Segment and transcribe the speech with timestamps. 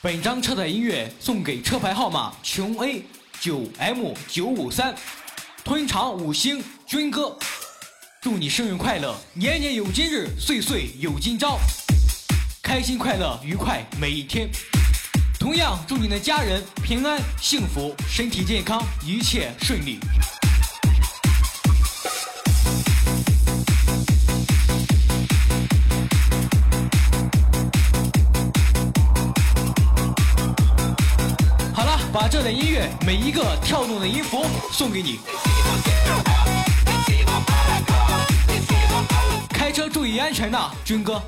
[0.00, 3.02] 本张车载音乐送给车牌号码琼 A
[3.40, 4.94] 九 M 九五三，
[5.64, 7.36] 吞长五星军哥，
[8.20, 11.58] 祝你生日快乐，年年有今日，岁岁有今朝，
[12.62, 14.48] 开心快乐愉快每一天。
[15.36, 19.98] 同样祝你的家人平安幸福，身体健康，一切顺利。
[32.38, 35.18] 这段音乐每一个跳动的音符送给你。
[39.48, 41.20] 开车注意安全呐，军哥。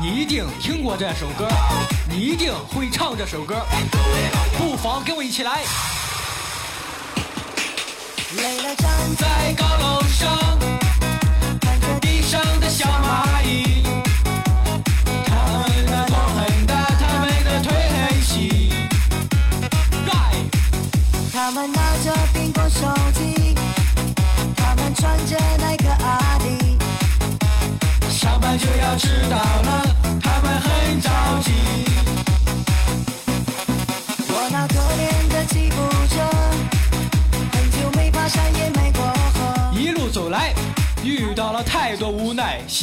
[0.00, 1.48] 你一定听过这首歌，
[2.08, 3.66] 你一定会唱这首歌，
[4.56, 5.64] 不妨跟我一起来。
[8.36, 10.58] 站在高楼上，
[11.60, 13.84] 看着地上的小蚂蚁，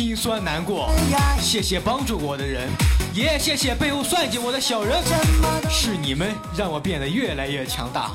[0.01, 0.89] 心酸、难过。
[1.39, 2.67] 谢谢帮助我的人，
[3.13, 4.97] 也谢谢背后算计我的小人。
[5.69, 8.09] 是你们让我变得越来越强大。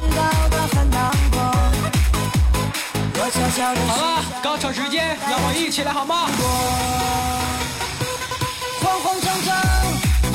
[3.87, 6.27] 好了，高潮时间，让我一起来好吗？
[8.83, 9.57] 慌慌张张，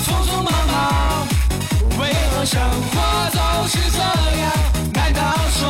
[0.05, 1.27] 匆匆忙忙，
[1.99, 3.99] 为何生活总是这
[4.39, 4.49] 样？
[4.93, 5.19] 难道
[5.51, 5.67] 说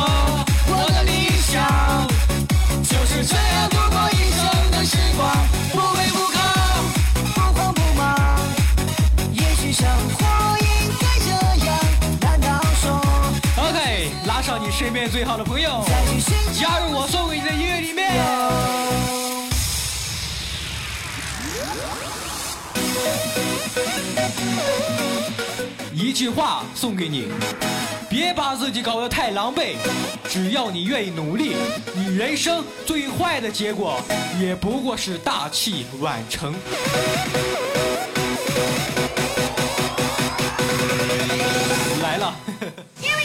[15.08, 15.84] 最好的朋友，
[16.52, 18.12] 加入我送给你的音乐里面。
[25.92, 27.28] 一句话送给你：
[28.08, 29.76] 别把自己搞得太狼狈。
[30.28, 31.56] 只要你愿意努力，
[31.94, 34.00] 你人生最坏的结果
[34.40, 36.54] 也不过是大器晚成。
[42.02, 42.34] 来了。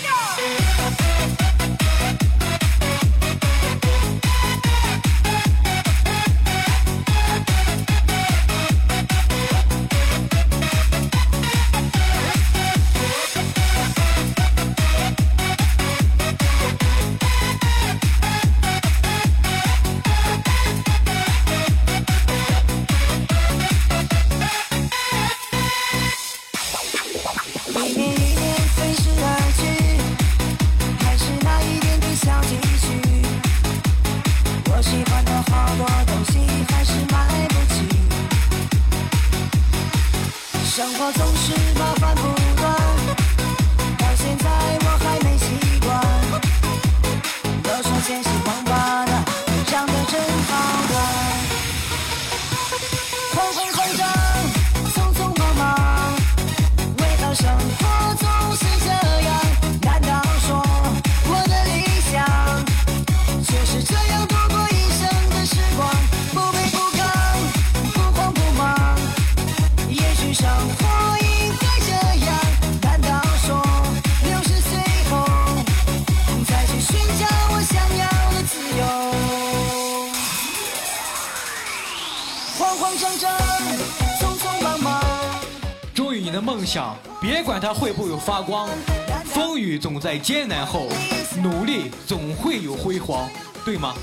[88.19, 88.69] 发光
[89.25, 90.87] 风雨总在艰难后，
[91.41, 93.29] 努力总会有辉煌，
[93.63, 93.93] 对吗？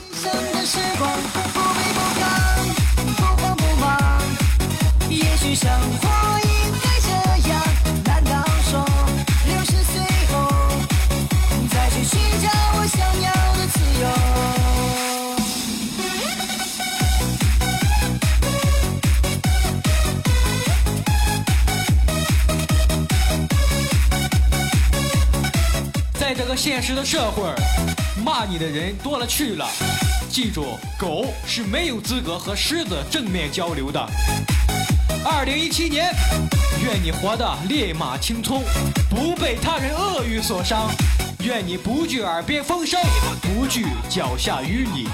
[26.75, 27.45] 现实的社会，
[28.25, 29.65] 骂你的人多了去了。
[30.29, 34.05] 记住，狗是没有资格和狮子正面交流的。
[35.25, 36.13] 二零一七年，
[36.85, 38.65] 愿你活得烈马青葱，
[39.09, 40.91] 不被他人恶语所伤。
[41.45, 43.01] 愿你不惧耳边风声，
[43.41, 45.07] 不惧脚下淤泥。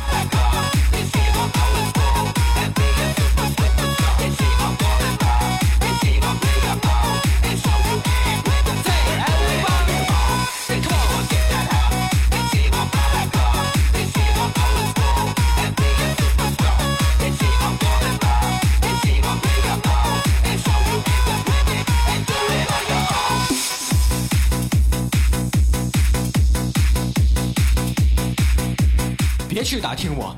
[29.72, 30.37] 是打听我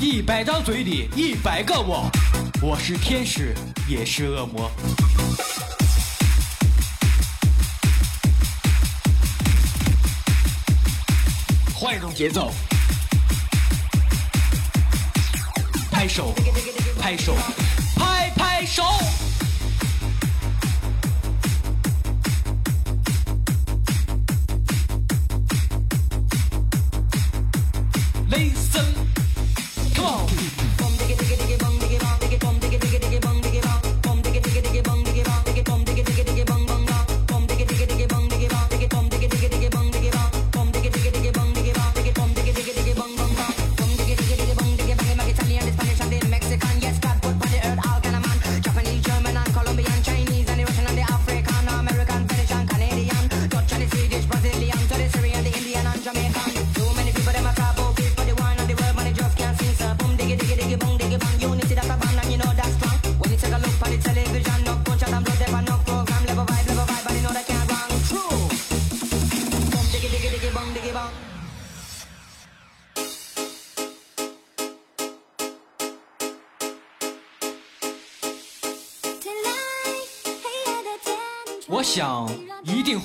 [0.00, 2.10] 一百张嘴里一百个我
[2.60, 3.54] 我是天使
[3.88, 4.68] 也是恶魔。
[11.72, 12.50] 换一种节奏
[15.92, 16.34] 拍手
[17.00, 17.36] 拍手
[17.94, 18.82] 拍拍手。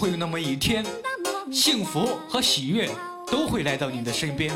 [0.04, 0.86] 会有那么一天，
[1.50, 2.90] 幸福和喜悦
[3.26, 4.54] 都会来到你的身边。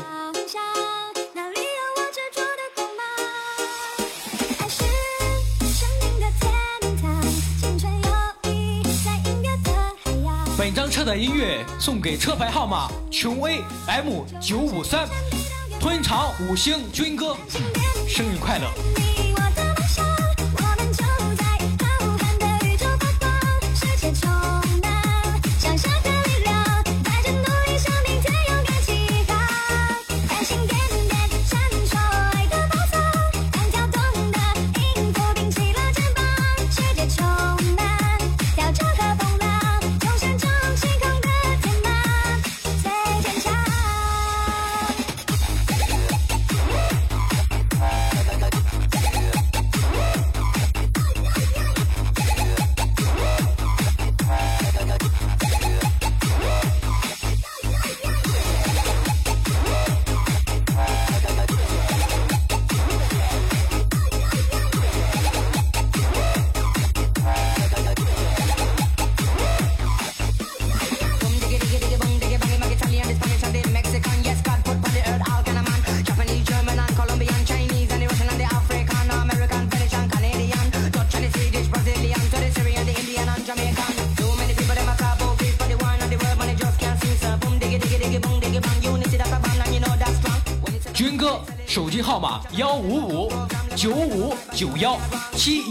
[10.58, 15.08] 本张车的音乐送给车牌号码琼 A M 九五三，
[15.80, 17.34] 吞长五星军哥，
[18.06, 19.07] 生日快乐。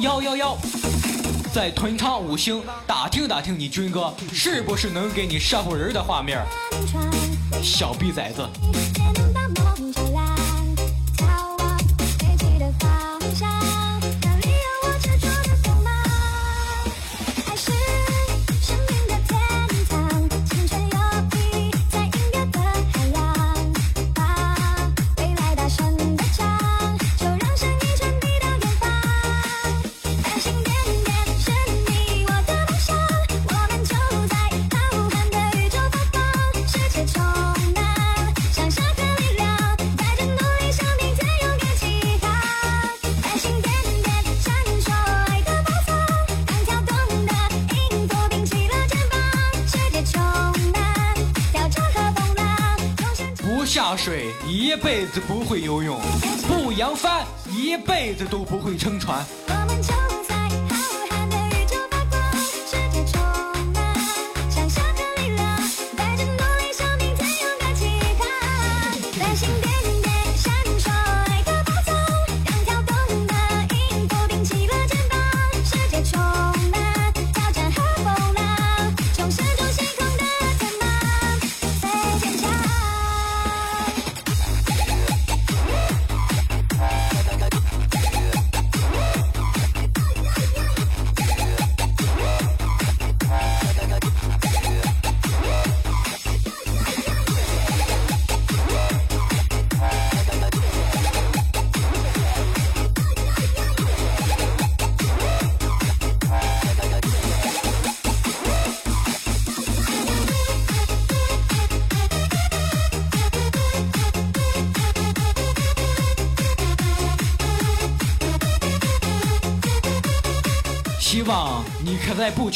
[0.02, 0.58] 幺幺幺，
[1.52, 6.46] 在屯昌五星打听打听，你军哥是不是能给你上会人的画面？
[7.64, 8.48] 小逼崽子！
[54.88, 56.00] 辈子不会游泳
[56.48, 59.22] 不扬帆一辈子都不会撑船。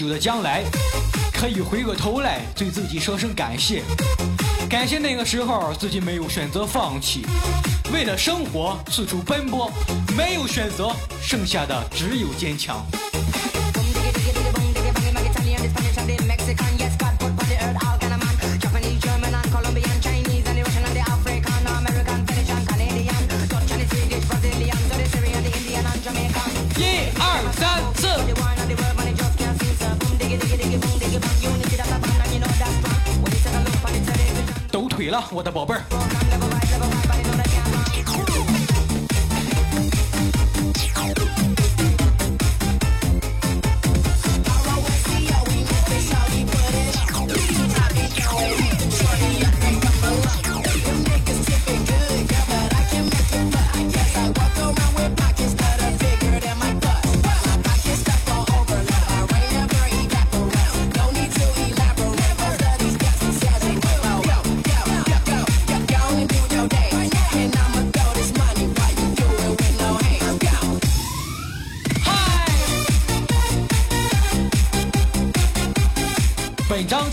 [0.01, 0.63] 有的将来，
[1.31, 3.83] 可以回过头来对自己说声感谢，
[4.67, 7.23] 感谢那个时候自己没有选择放弃，
[7.93, 9.71] 为了生活四处奔波，
[10.17, 10.91] 没有选择，
[11.21, 12.83] 剩下的只有坚强。
[35.11, 36.10] 了，我的宝贝儿。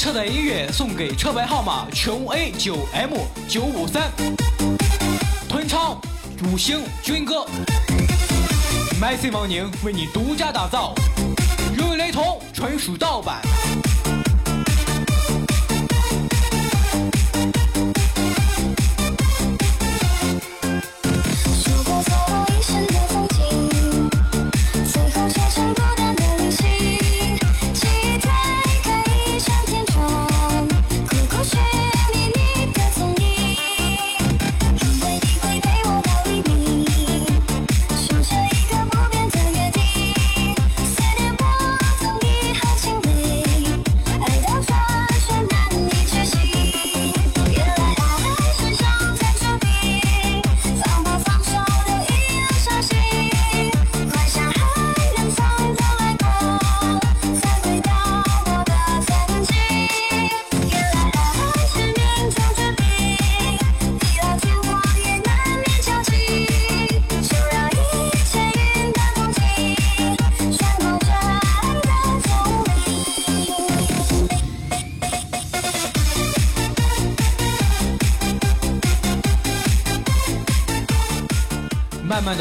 [0.09, 3.13] 车载音乐送给车牌号码琼 A 九 M
[3.47, 4.11] 九五三，
[5.47, 6.01] 吞昌
[6.45, 7.45] 五星军歌
[8.99, 10.95] ，MC 王宁为你独家打造，
[11.77, 13.43] 如有雷同，纯属盗版。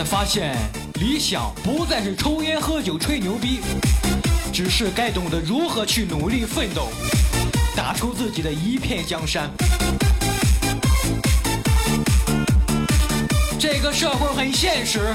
[0.08, 0.56] 发现，
[1.02, 3.60] 理想不再是抽烟喝酒吹牛逼，
[4.54, 6.88] 只是该懂得如何去努力奋斗，
[7.76, 9.52] 打出自己的一片江山。
[13.60, 15.14] 这个社会很现实，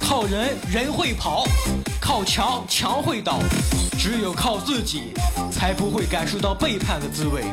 [0.00, 1.46] 靠人人会跑，
[2.00, 3.38] 靠墙墙会倒，
[3.96, 5.12] 只有靠自己，
[5.52, 7.44] 才不会感受到背叛的滋味。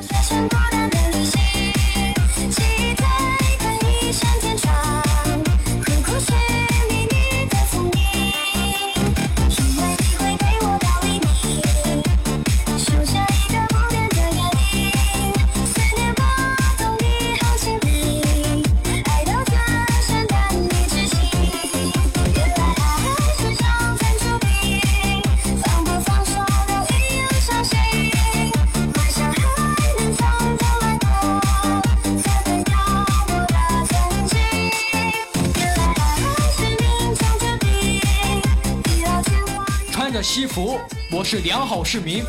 [40.28, 40.78] 西服，
[41.10, 42.22] 我是良好市民；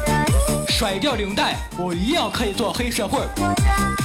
[0.69, 3.19] 甩掉领带，我一样可以做黑社会。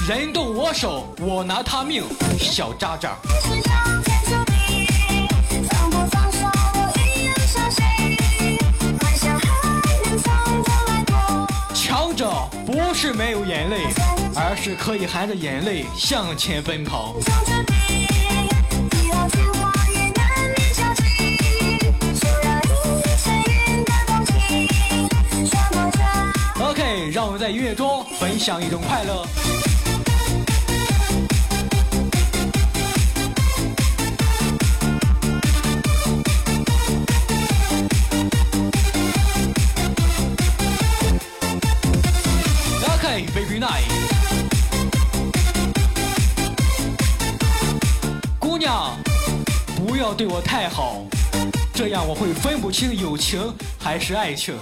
[0.09, 2.03] 人动我手，我拿他命，
[2.39, 3.15] 小渣渣。
[11.75, 12.33] 强者
[12.65, 13.83] 不是没有眼泪，
[14.35, 17.13] 而是可以含着眼泪向前奔跑。
[27.43, 29.27] 在音乐中分享一种快乐。
[42.93, 43.89] OK，Baby Night，
[48.39, 48.97] 姑娘，
[49.75, 51.03] 不要对我太好，
[51.73, 54.55] 这样我会分不清友情还是爱情。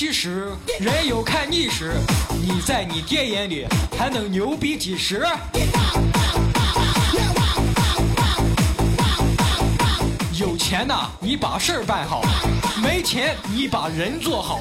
[0.00, 1.92] 七十，人有看腻时，
[2.40, 3.66] 你在你爹眼里
[3.98, 5.26] 还能牛逼几时？
[10.38, 12.22] 有钱呐，你把事儿办好；
[12.82, 14.60] 没钱，你把人做好。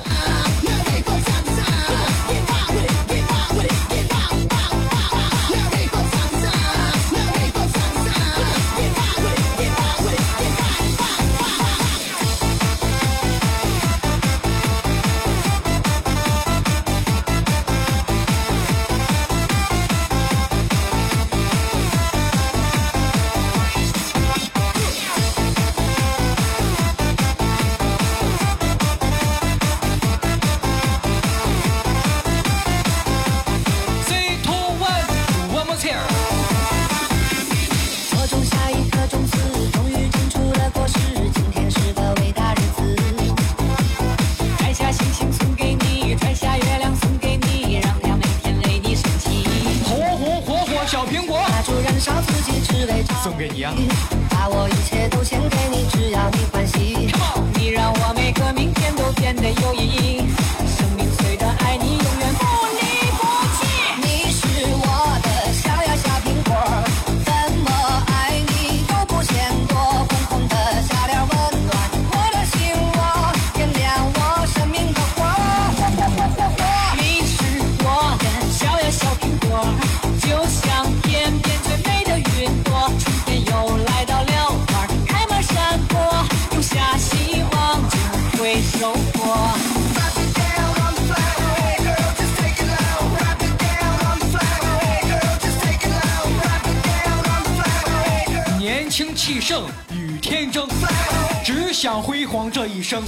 [102.89, 103.04] 生。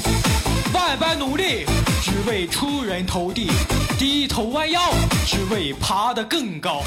[0.72, 1.65] 万般努力，
[2.04, 3.48] 只为出人头地；
[3.98, 4.80] 低头弯腰，
[5.26, 6.84] 只为爬得更高。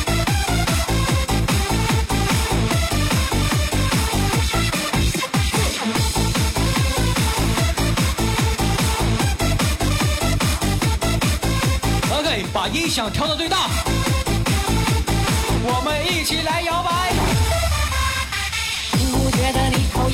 [12.12, 13.68] OK，把音响调到最大，
[15.64, 17.12] 我们一起来摇摆。
[18.92, 20.08] 并不觉得你讨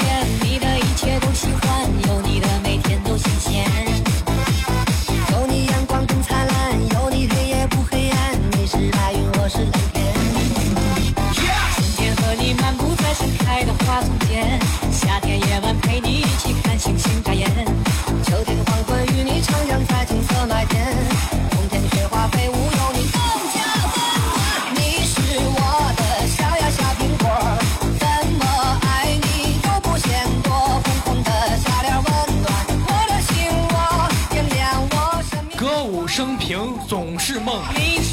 [36.20, 37.62] 生平总是梦，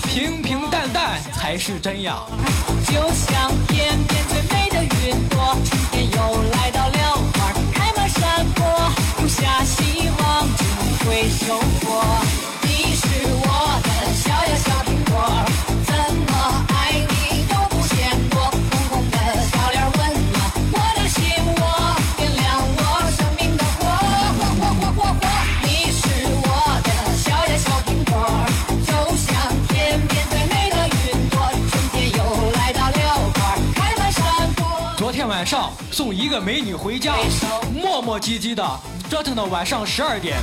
[0.07, 2.15] 平平淡淡才是真呀。
[2.85, 8.65] 就像天边最美的云朵，春天又来到了，花开满山坡，
[9.17, 10.63] 种下希望就
[11.03, 12.01] 会收获。
[12.61, 13.07] 你是
[13.43, 13.45] 我
[13.83, 15.13] 的小呀小苹果，
[35.37, 37.13] 晚上送一个美女回家，
[37.71, 38.67] 磨磨唧唧的
[39.07, 40.35] 折腾到晚上十二点。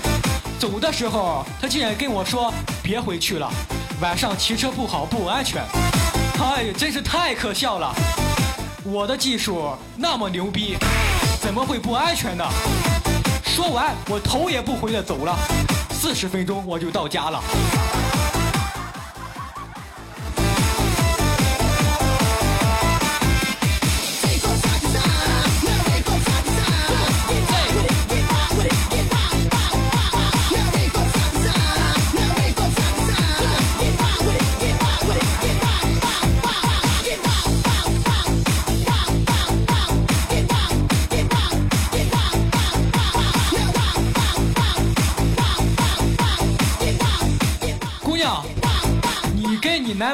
[0.57, 3.51] 走的时候，他竟然跟我说：“别回去了，
[4.01, 5.65] 晚上骑车不好，不安全。”
[6.41, 7.93] 哎呀，真是太可笑了！
[8.85, 10.77] 我的技术那么牛逼，
[11.41, 12.45] 怎么会不安全呢？
[13.45, 15.37] 说完，我头也不回的走了。
[15.91, 17.43] 四十分钟我就到家了。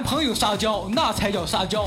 [0.01, 1.83] 朋友撒娇，那才叫撒娇；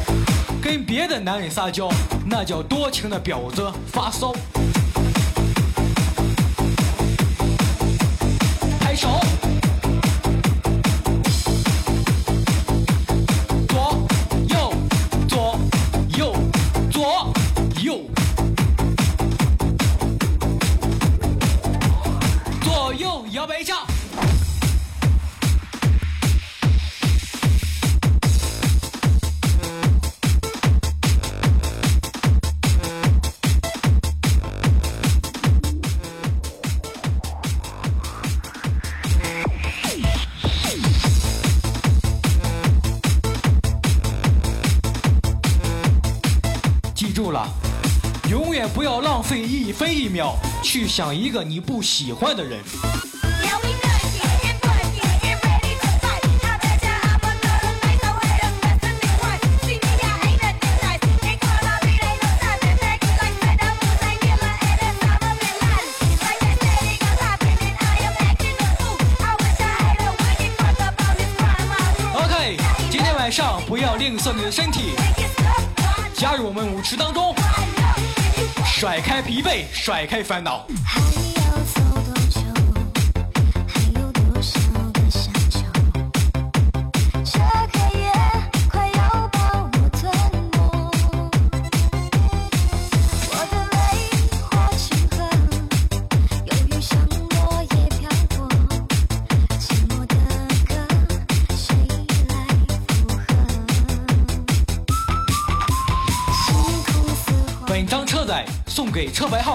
[0.62, 1.90] 跟别的男人撒娇，
[2.26, 4.34] 那叫多情的婊子发骚。
[49.74, 52.60] 分一秒去想一个你不喜欢的人。
[72.14, 72.58] OK，
[72.92, 74.94] 今天晚上不要吝啬你的身体，
[76.16, 77.34] 加入我们舞池当中。
[78.84, 80.68] 甩开疲惫甩开烦恼。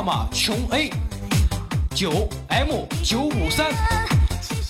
[0.08, 0.90] 妈琼 A，
[1.94, 3.66] 九 M 九五三，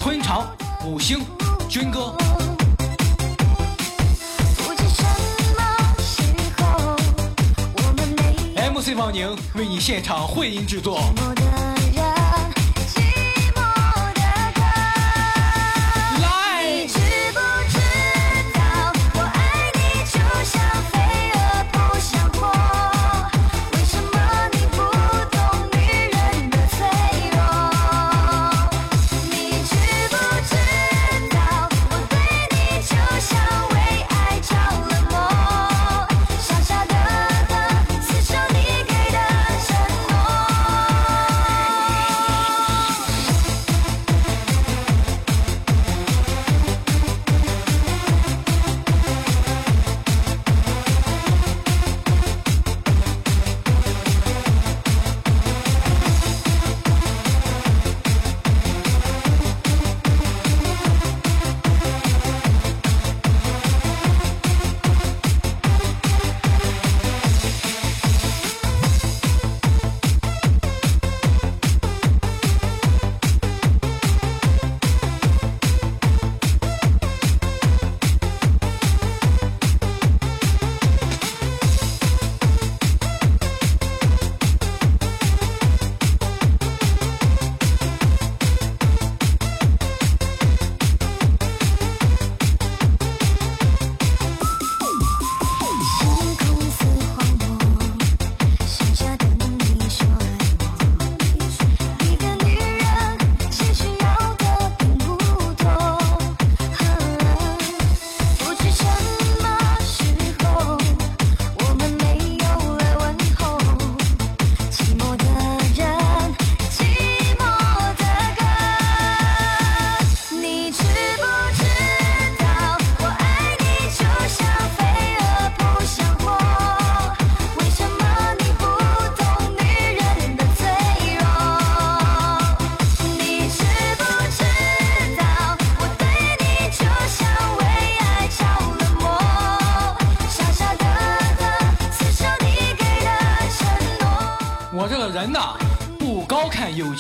[0.00, 0.48] 昆长
[0.84, 1.24] 五星，
[1.68, 2.12] 军哥。
[8.56, 10.98] MC 方宁为你现场混音制作。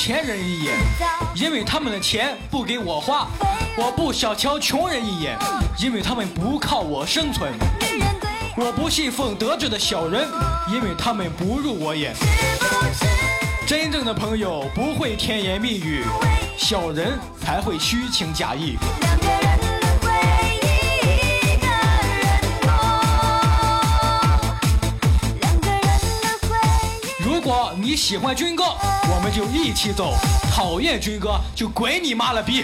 [0.08, 0.74] 钱人一眼，
[1.34, 3.28] 因为他们的钱不给我花；
[3.76, 5.36] 我不小瞧穷人一眼，
[5.78, 7.52] 因为他们不靠我生存；
[8.56, 10.26] 我不信奉得志的小人，
[10.72, 12.14] 因为他们不入我眼。
[13.66, 16.02] 真正的朋友不会甜言蜜语，
[16.56, 18.78] 小人才会虚情假意。
[27.88, 30.12] 你喜欢军哥我们就一起走。
[30.52, 32.62] 讨厌军哥就滚你妈了逼。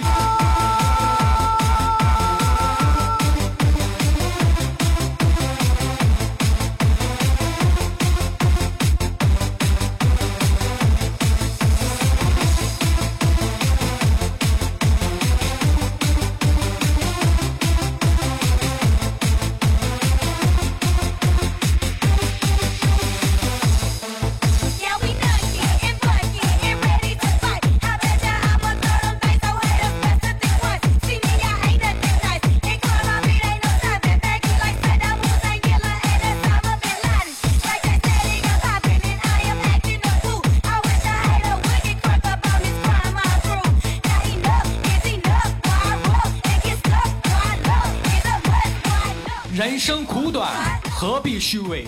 [49.87, 50.51] 生苦短，
[50.91, 51.87] 何必虚伪，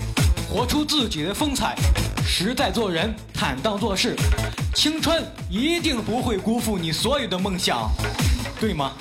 [0.51, 1.75] 活出自己的风采。
[2.27, 4.15] 实在做人，坦荡做事，
[4.75, 7.91] 青春一定不会辜负你所有的梦想，
[8.61, 8.93] 对吗？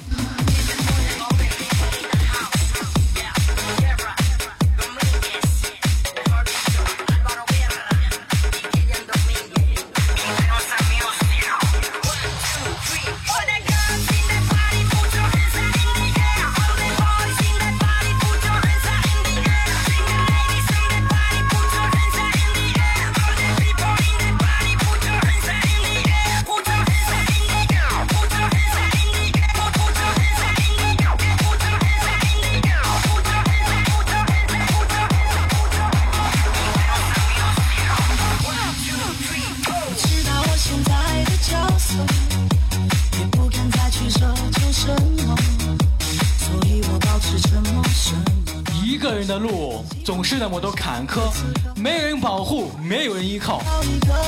[51.05, 51.31] 科，
[51.75, 53.61] 没人保护，没有人依靠，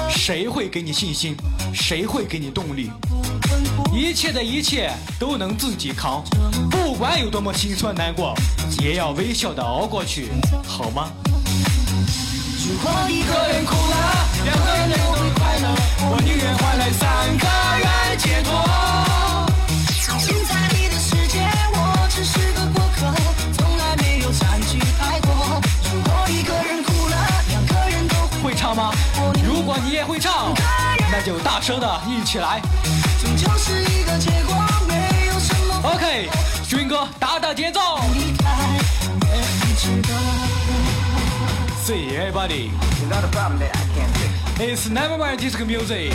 [0.10, 1.36] 谁会给你信心？
[1.74, 2.92] 谁会给你动力？
[3.94, 6.24] 一切的一切都能自己扛，
[6.70, 8.36] 不管有多么心酸难过，
[8.82, 10.30] 也要微笑的熬过去，
[10.66, 11.10] 好吗？
[12.68, 15.68] 如果一个人哭了，两个人都会快乐，
[16.12, 17.48] 我宁愿换来三个
[17.80, 17.88] 人
[31.20, 32.62] 那就大声的一起来。
[33.20, 34.56] 终究是一个结果，
[34.88, 36.30] 没有什么 OK，
[36.70, 37.80] 军哥打打节奏。
[41.84, 44.30] See everybody, It's not a problem that I can't fix.
[44.60, 46.14] it's never mind disco music.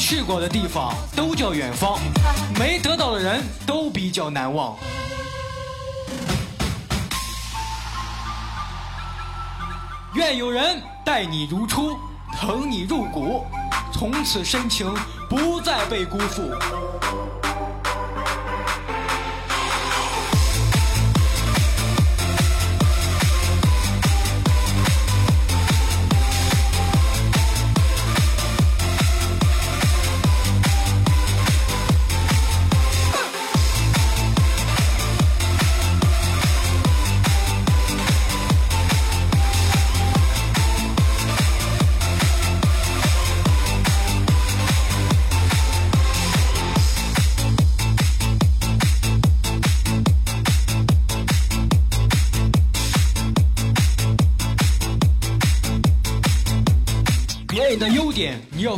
[0.00, 2.00] 去过的地方都叫远方，
[2.58, 4.74] 没得到的人都比较难忘。
[10.14, 11.98] 愿有人待你如初，
[12.34, 13.44] 疼你入骨，
[13.92, 14.90] 从此深情
[15.28, 16.50] 不再被辜负。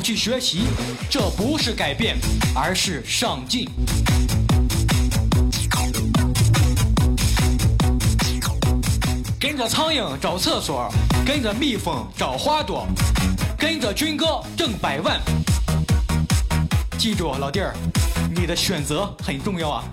[0.02, 0.64] 去学习，
[1.08, 2.18] 这不是改变，
[2.54, 3.68] 而是上进。
[9.38, 10.92] 跟着苍蝇找厕所，
[11.24, 12.86] 跟着蜜蜂找花朵，
[13.56, 15.20] 跟着军哥挣百万。
[16.98, 17.72] 记住，老弟儿，
[18.34, 19.84] 你的选择很重要啊。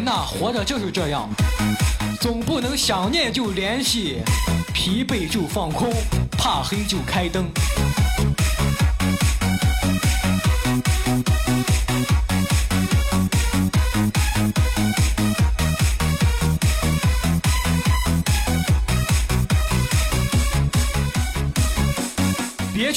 [0.00, 1.28] 人呐、活着就是这样，
[2.22, 4.22] 总不能想念就联系，
[4.72, 5.92] 疲惫就放空，
[6.38, 7.44] 怕黑就开灯。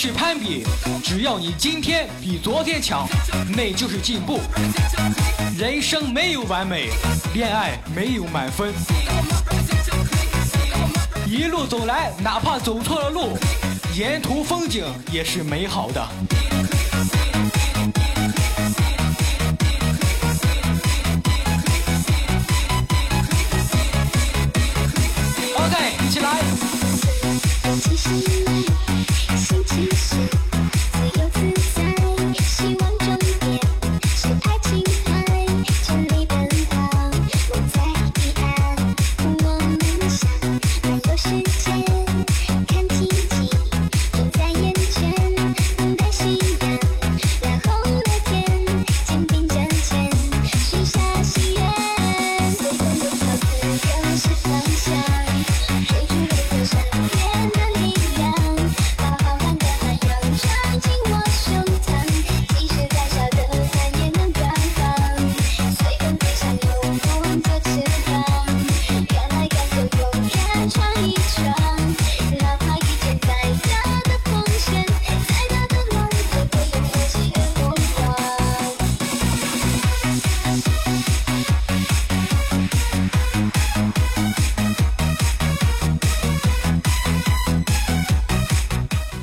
[0.04, 0.66] 别去攀比，
[1.02, 3.08] 只要你今天比昨天强，
[3.56, 4.42] 那就是进步。
[5.58, 6.90] 人生没有完美，
[7.34, 8.74] 恋爱没有满分。
[11.26, 13.38] 一路走来，哪怕走错了路，
[13.96, 16.06] 沿途风景也是美好的。
[25.56, 26.20] OK，一起。
[26.20, 26.42] 来，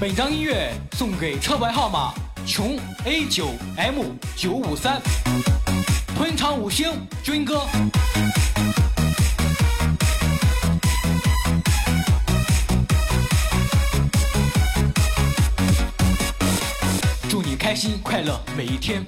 [0.01, 2.15] 本张音乐送给车牌号码
[2.47, 4.03] 琼 A 九 M
[4.35, 4.99] 九五三，
[6.17, 6.91] 吞场五星
[7.23, 7.67] 军哥。
[17.29, 19.05] 祝你开心快乐每一天。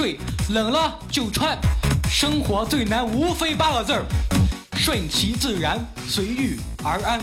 [0.00, 1.58] 睡，冷了就穿。
[2.10, 4.06] 生活最难无非八个字儿：
[4.78, 5.78] 顺其自然，
[6.08, 7.20] 随遇而安。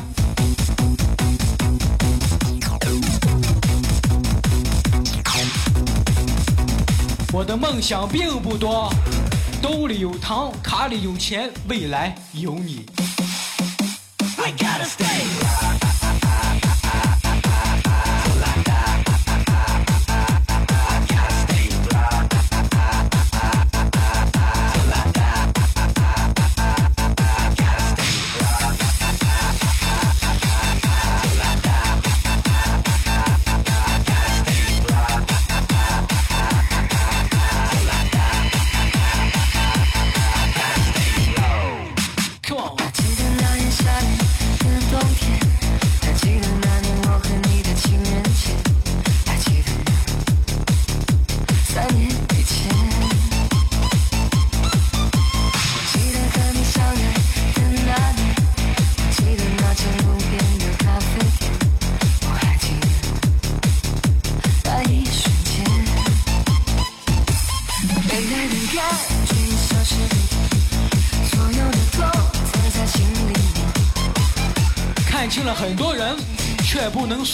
[7.33, 8.93] 我的梦想并不多，
[9.59, 12.85] 兜里有糖，卡里有钱，未来有你。
[14.37, 15.36] I gotta stay.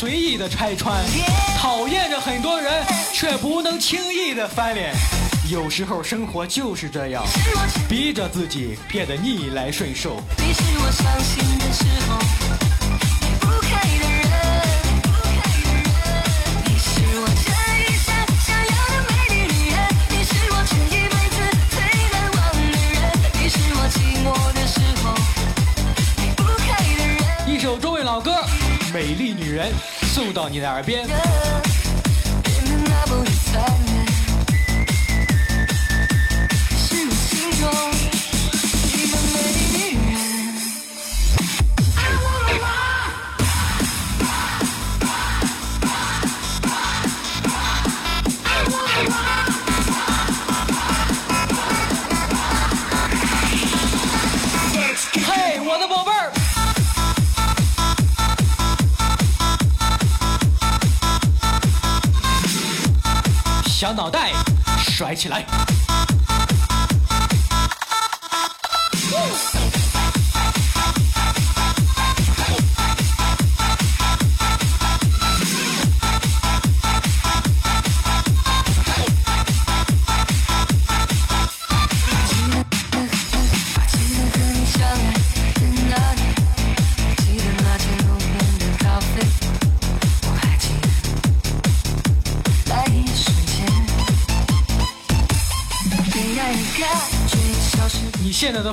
[0.04, 1.02] 随意的拆穿；
[1.58, 4.94] 讨厌着很多人，却不能轻易的翻脸。
[5.50, 7.24] 有时候生活就是这样，
[7.88, 10.22] 逼着自己变得逆来顺受。
[10.40, 12.20] 你是我伤心的时候
[13.22, 14.30] 离不开的人，
[16.66, 17.48] 你是我这
[17.80, 21.38] 一生想要的美丽女人，你是我这一辈子
[21.72, 21.80] 最
[22.12, 22.60] 难忘的
[22.92, 23.00] 人，
[23.42, 25.16] 你是我寂寞的时候
[26.18, 27.56] 离不开的人。
[27.56, 28.32] 一首中文老歌
[28.94, 29.72] 《美丽女人》
[30.14, 31.63] 送到你的耳边。
[65.04, 65.73] 甩起来！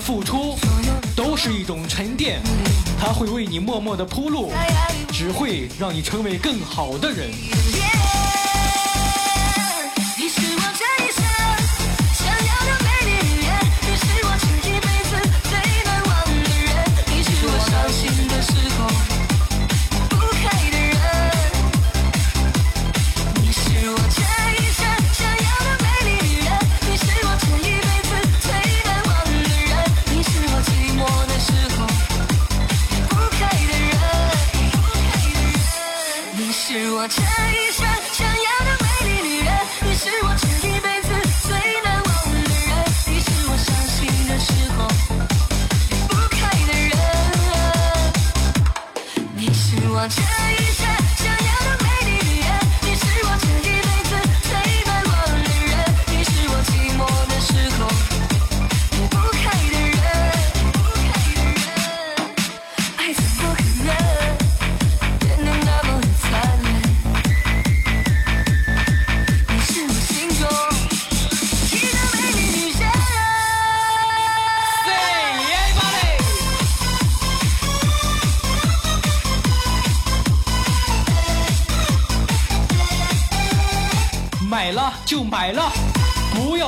[0.01, 0.59] 付出
[1.15, 2.41] 都是一种沉淀，
[2.99, 4.51] 它会为你默默的铺路，
[5.13, 7.31] 只会让你成为更好的人。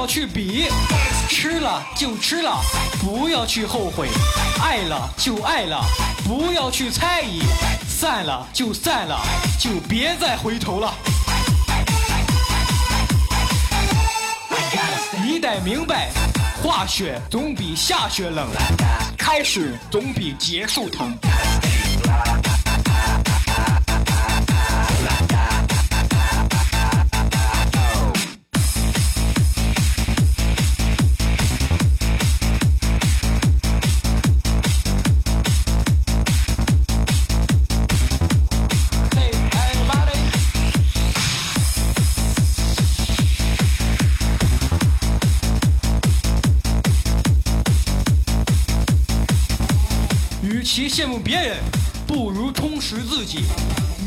[0.03, 0.65] 要去比；
[1.29, 2.61] 吃了就吃了，
[3.01, 4.09] 不要去后悔；
[4.61, 5.81] 爱了就爱了，
[6.25, 7.41] 不要去猜疑；
[7.87, 9.21] 散了就散了，
[9.61, 10.93] 就别再回头了。
[15.25, 16.11] 你得明白，
[16.61, 18.49] 化雪总比下雪冷，
[19.17, 21.17] 开始总比结束疼。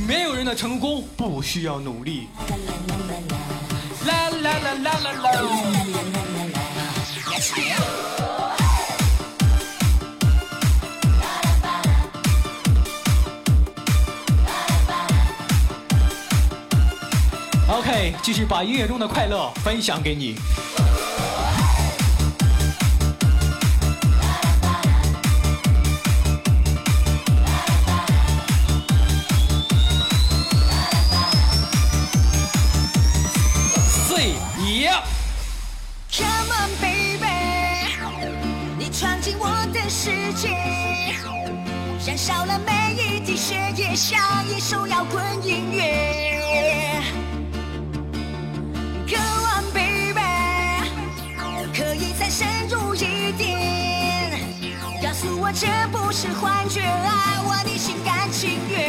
[0.07, 2.27] 没有人的成功不需要努力。
[4.05, 5.41] 啦啦啦啦啦啦。
[17.67, 20.35] OK，继续把音乐中的快乐分享给你。
[42.25, 44.19] 少了每一滴血液，像
[44.49, 47.03] 一首摇滚音乐。
[49.07, 50.19] Go on, baby，
[51.71, 54.39] 可以再深入一点，
[55.03, 58.79] 告诉我这不是幻觉，爱我你心甘情愿。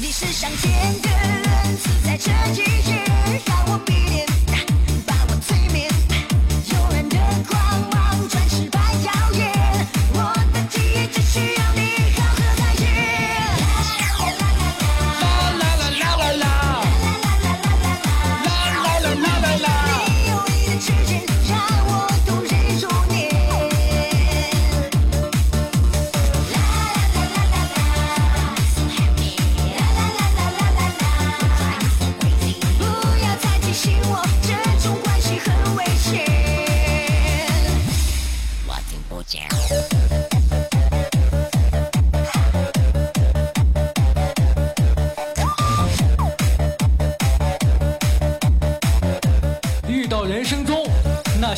[0.00, 2.58] 你是上天的恩赐在这一
[2.88, 4.27] 夜，让我闭眼，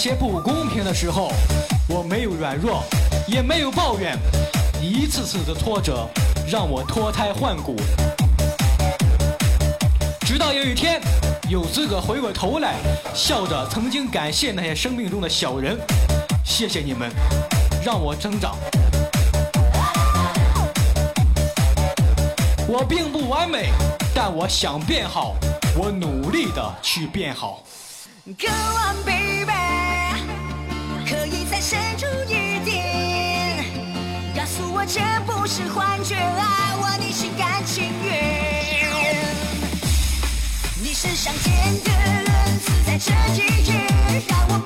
[0.01, 1.31] 些不公平的时候，
[1.87, 2.83] 我没有软弱，
[3.27, 4.17] 也没有抱怨，
[4.81, 6.09] 一次次的挫折
[6.51, 7.77] 让我脱胎换骨。
[10.21, 11.03] 直到有一天，
[11.51, 12.77] 有资格回过头来，
[13.15, 15.79] 笑着曾经感谢那些生命中的小人，
[16.47, 17.11] 谢谢你们，
[17.85, 18.57] 让我成长。
[22.67, 23.69] 我并不完美，
[24.15, 25.35] 但我想变好，
[25.77, 27.63] 我努力的去变好。
[28.25, 29.30] Go on, baby，
[31.61, 33.67] 可以再深入一点，
[34.35, 38.89] 告诉我这不是幻觉，爱我你心甘情愿。
[40.83, 43.13] 你是上天的人，自在这
[43.45, 43.73] 一夜，
[44.27, 44.59] 让我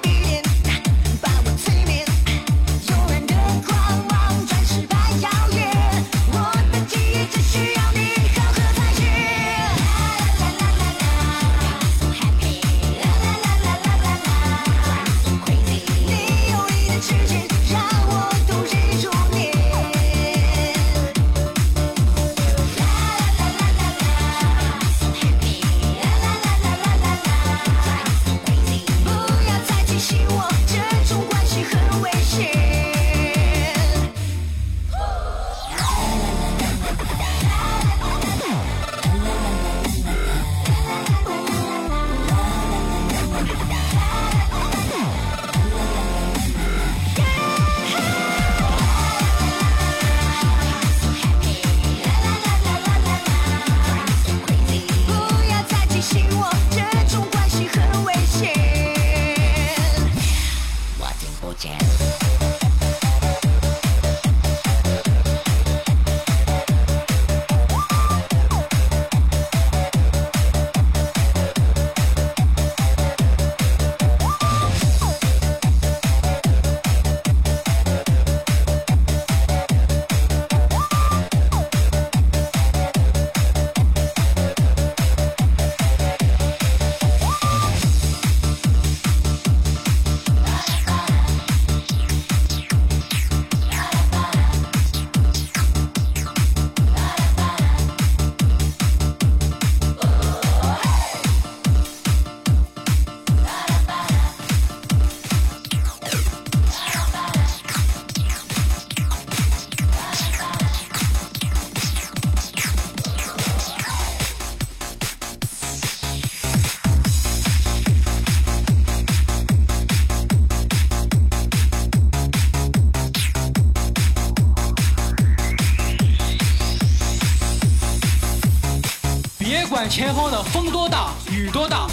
[129.89, 131.87] 前方的风多大雨多大，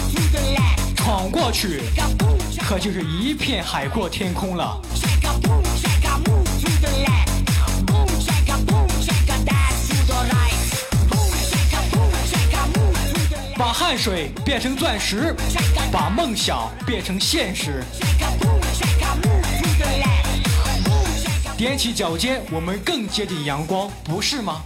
[0.96, 1.82] 闯过去
[2.66, 4.80] 可就是一片海阔天空了。
[13.56, 15.34] 把汗水变成钻石，
[15.92, 17.84] 把梦想变成现实，
[21.56, 24.62] 踮起脚尖，我们更接近阳光，不是吗？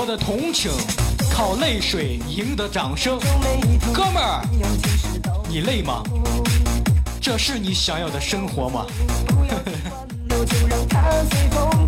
[0.00, 0.70] 我的同情
[1.30, 3.18] 靠泪水赢得掌声。
[3.92, 4.42] 哥们儿，
[5.46, 6.02] 你累吗？
[7.20, 8.86] 这是你想要的生活吗？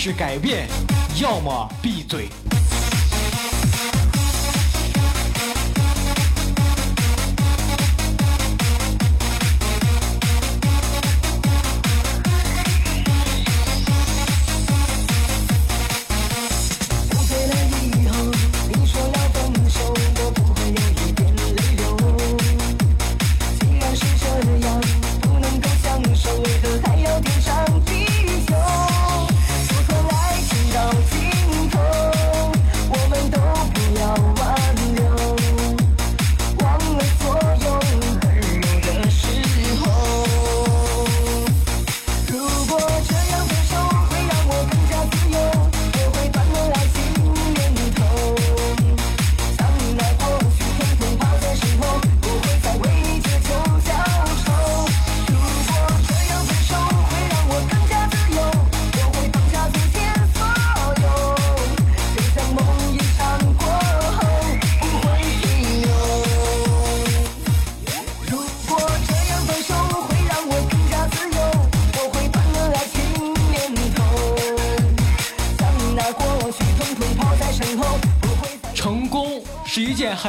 [0.00, 0.66] 是改变
[1.20, 2.49] 要么闭嘴。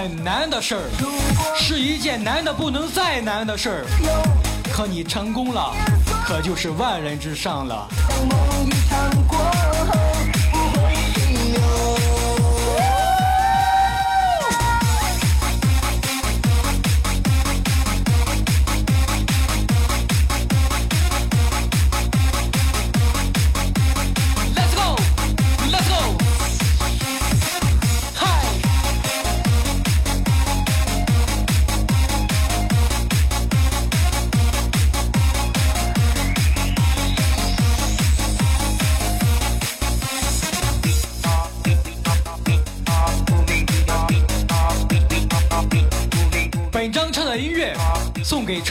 [0.01, 0.89] 很难的事儿
[1.55, 3.85] 是一件难的不能再难的事儿。
[4.73, 5.75] 可你成功了
[6.25, 7.87] 可就是万人之上了。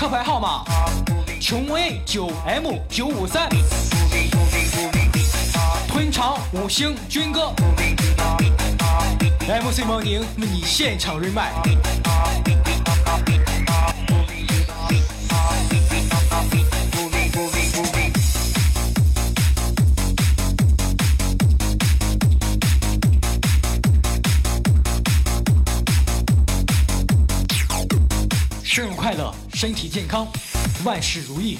[0.01, 0.65] 车牌号码：
[1.43, 3.51] 琼 A 九 M 九五三，
[5.87, 7.53] 吞长五星军哥
[9.47, 12.70] ，MC 毛宁为你现场 rap。
[29.61, 30.27] 身体健康
[30.87, 31.59] 万事如意。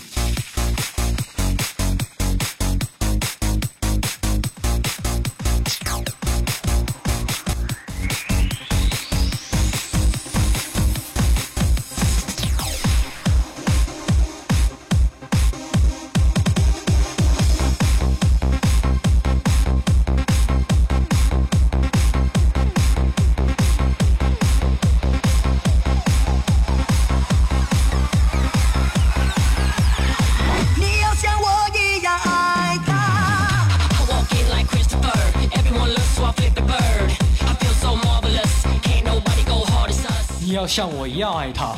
[40.61, 41.75] 要像我一样爱她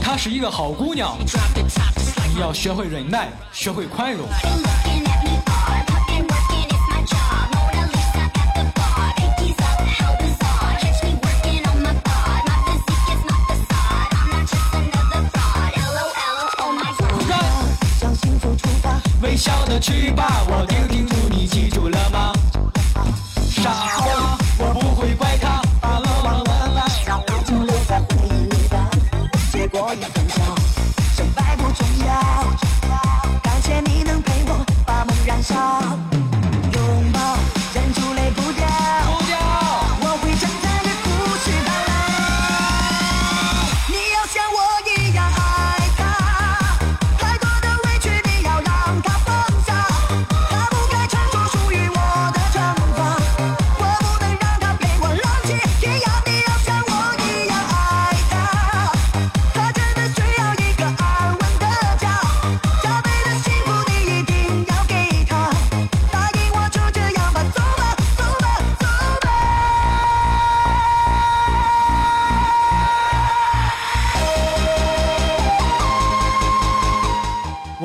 [0.00, 1.18] 她是一个好姑娘。
[2.32, 4.28] 你要学会忍耐学会宽容。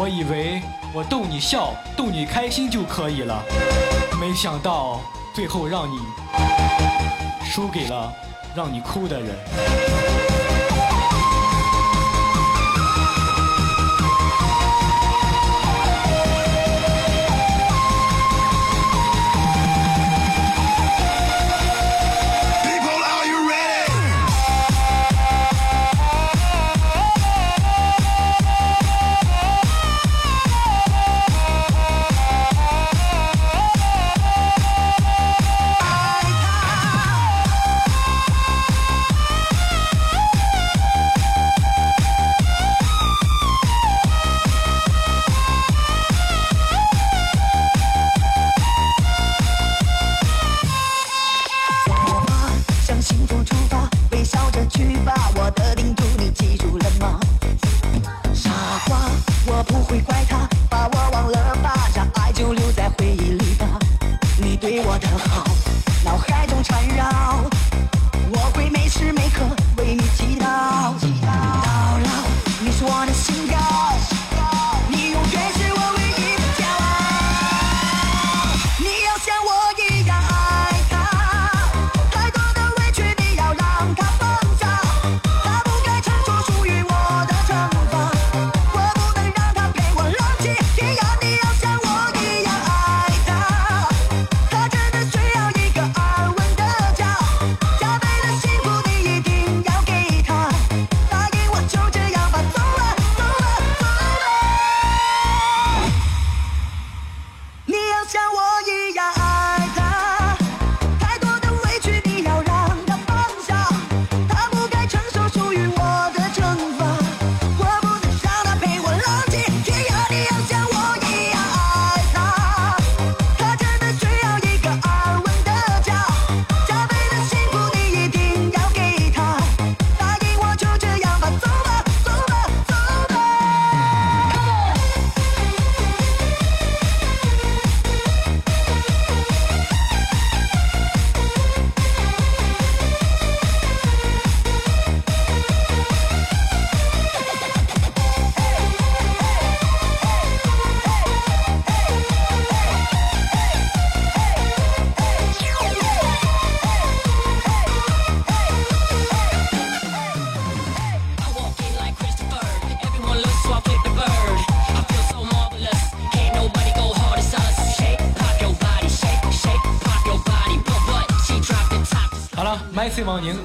[0.09, 0.59] 我以为
[0.91, 3.43] 我逗你笑，逗你开心就可以了，
[4.19, 5.01] 没想到
[5.35, 5.99] 最后让你
[7.45, 8.11] 输给了
[8.55, 10.08] 让你哭的人。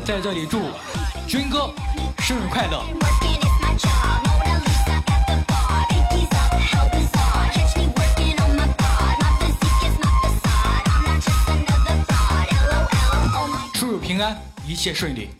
[0.04, 0.60] 在这里祝
[1.26, 1.72] 军哥
[2.18, 2.84] 生日快乐。
[13.72, 15.30] 出入平安，一切顺利。